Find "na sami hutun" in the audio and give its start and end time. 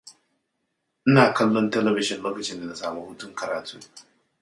2.65-3.33